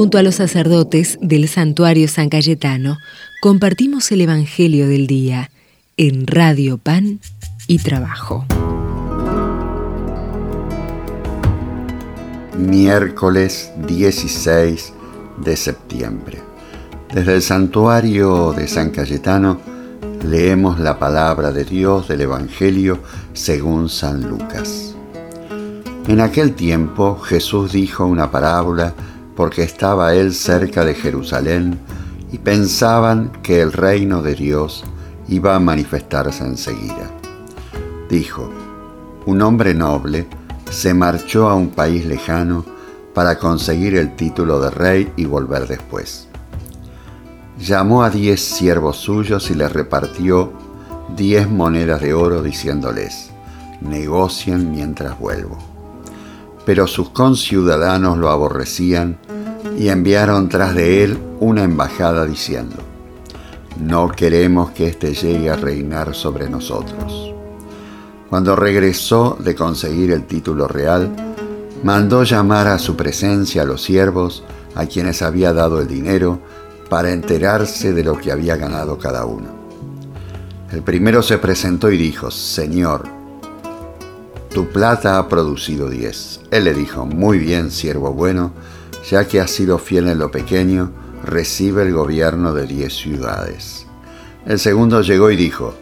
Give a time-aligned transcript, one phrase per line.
[0.00, 2.96] Junto a los sacerdotes del santuario San Cayetano,
[3.42, 5.50] compartimos el Evangelio del Día
[5.98, 7.20] en Radio Pan
[7.66, 8.46] y Trabajo.
[12.56, 14.94] Miércoles 16
[15.44, 16.38] de septiembre.
[17.12, 19.60] Desde el santuario de San Cayetano
[20.26, 23.02] leemos la palabra de Dios del Evangelio
[23.34, 24.94] según San Lucas.
[26.08, 28.94] En aquel tiempo Jesús dijo una parábola
[29.40, 31.78] porque estaba él cerca de Jerusalén
[32.30, 34.84] y pensaban que el reino de Dios
[35.28, 37.10] iba a manifestarse enseguida.
[38.10, 38.50] Dijo,
[39.24, 40.26] un hombre noble
[40.70, 42.66] se marchó a un país lejano
[43.14, 46.28] para conseguir el título de rey y volver después.
[47.58, 50.52] Llamó a diez siervos suyos y les repartió
[51.16, 53.30] diez monedas de oro diciéndoles,
[53.80, 55.56] negocien mientras vuelvo.
[56.66, 59.18] Pero sus conciudadanos lo aborrecían
[59.80, 62.76] y enviaron tras de él una embajada diciendo,
[63.80, 67.32] no queremos que éste llegue a reinar sobre nosotros.
[68.28, 71.10] Cuando regresó de conseguir el título real,
[71.82, 76.40] mandó llamar a su presencia a los siervos a quienes había dado el dinero
[76.90, 79.48] para enterarse de lo que había ganado cada uno.
[80.70, 83.08] El primero se presentó y dijo, Señor,
[84.52, 86.42] tu plata ha producido diez.
[86.50, 88.52] Él le dijo, muy bien, siervo bueno,
[89.08, 90.90] ya que has sido fiel en lo pequeño,
[91.24, 93.86] recibe el gobierno de diez ciudades.
[94.46, 95.74] El segundo llegó y dijo,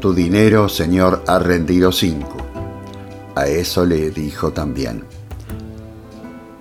[0.00, 2.36] tu dinero, Señor, ha rendido cinco.
[3.34, 5.04] A eso le dijo también,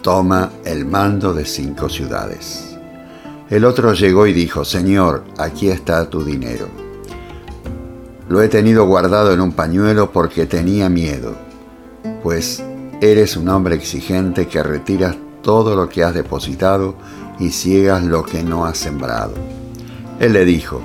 [0.02, 2.78] toma el mando de cinco ciudades.
[3.50, 6.68] El otro llegó y dijo, Señor, aquí está tu dinero.
[8.28, 11.36] Lo he tenido guardado en un pañuelo porque tenía miedo,
[12.22, 12.64] pues
[13.02, 16.96] eres un hombre exigente que retiras todo lo que has depositado
[17.40, 19.34] y ciegas lo que no has sembrado.
[20.20, 20.82] Él le dijo,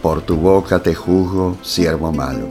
[0.00, 2.46] por tu boca te juzgo, siervo malo.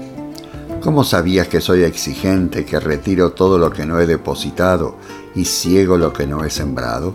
[0.82, 4.96] ¿Cómo sabías que soy exigente, que retiro todo lo que no he depositado
[5.36, 7.14] y ciego lo que no he sembrado?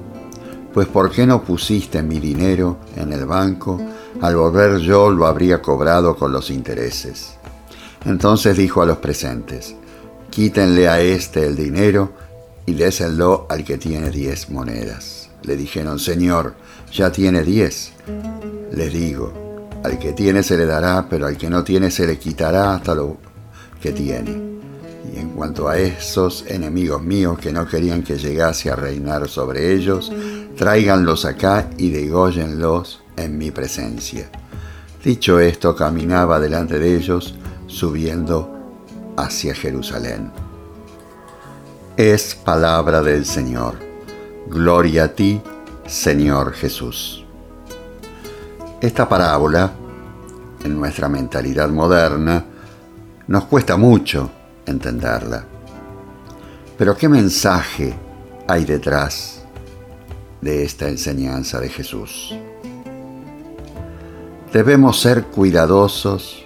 [0.73, 3.81] Pues ¿por qué no pusiste mi dinero en el banco?
[4.21, 7.37] Al volver yo lo habría cobrado con los intereses.
[8.05, 9.75] Entonces dijo a los presentes,
[10.31, 12.13] quítenle a este el dinero
[12.67, 15.31] y désenlo al que tiene diez monedas.
[15.43, 16.55] Le dijeron, Señor,
[16.93, 17.93] ya tiene diez.
[18.73, 22.19] Les digo, al que tiene se le dará, pero al que no tiene se le
[22.19, 23.17] quitará hasta lo
[23.81, 24.57] que tiene.
[25.15, 29.73] Y en cuanto a esos enemigos míos que no querían que llegase a reinar sobre
[29.73, 30.13] ellos,
[30.57, 34.29] tráiganlos acá y dególlenlos en mi presencia.
[35.05, 37.37] Dicho esto, caminaba delante de ellos,
[37.69, 38.53] subiendo
[39.17, 40.46] hacia Jerusalén.
[41.97, 43.77] Es palabra del Señor.
[44.49, 45.41] Gloria a ti,
[45.87, 47.25] Señor Jesús.
[48.83, 49.73] Esta parábola,
[50.63, 52.45] en nuestra mentalidad moderna,
[53.29, 54.31] nos cuesta mucho
[54.67, 55.43] entenderla.
[56.77, 57.95] Pero ¿qué mensaje
[58.47, 59.43] hay detrás
[60.43, 62.37] de esta enseñanza de Jesús?
[64.53, 66.45] Debemos ser cuidadosos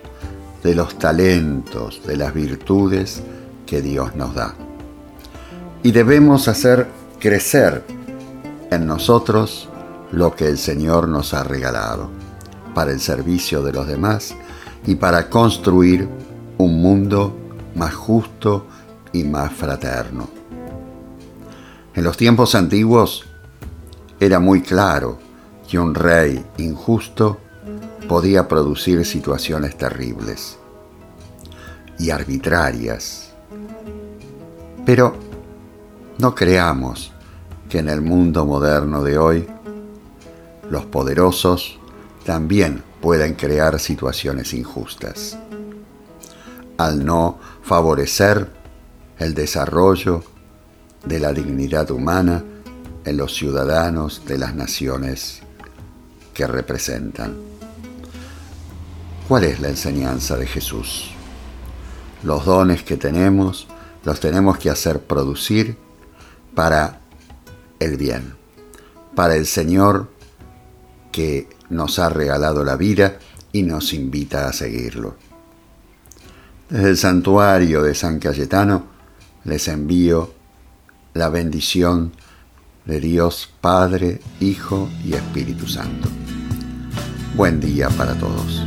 [0.62, 3.20] de los talentos, de las virtudes
[3.66, 4.54] que Dios nos da.
[5.82, 7.84] Y debemos hacer crecer
[8.70, 9.68] en nosotros
[10.12, 12.10] lo que el Señor nos ha regalado
[12.74, 14.34] para el servicio de los demás
[14.86, 16.08] y para construir
[16.58, 17.34] un mundo
[17.74, 18.66] más justo
[19.12, 20.28] y más fraterno.
[21.94, 23.24] En los tiempos antiguos
[24.20, 25.18] era muy claro
[25.68, 27.38] que un rey injusto
[28.06, 30.58] podía producir situaciones terribles
[31.98, 33.32] y arbitrarias.
[34.84, 35.29] Pero
[36.20, 37.12] no creamos
[37.70, 39.48] que en el mundo moderno de hoy
[40.68, 41.78] los poderosos
[42.24, 45.38] también pueden crear situaciones injustas
[46.76, 48.50] al no favorecer
[49.18, 50.22] el desarrollo
[51.04, 52.44] de la dignidad humana
[53.04, 55.40] en los ciudadanos de las naciones
[56.34, 57.36] que representan.
[59.26, 61.12] ¿Cuál es la enseñanza de Jesús?
[62.22, 63.66] Los dones que tenemos
[64.04, 65.76] los tenemos que hacer producir
[66.54, 67.00] para
[67.78, 68.34] el bien,
[69.14, 70.10] para el Señor
[71.12, 73.18] que nos ha regalado la vida
[73.52, 75.16] y nos invita a seguirlo.
[76.68, 78.84] Desde el santuario de San Cayetano
[79.44, 80.32] les envío
[81.14, 82.12] la bendición
[82.84, 86.08] de Dios Padre, Hijo y Espíritu Santo.
[87.34, 88.62] Buen día para todos.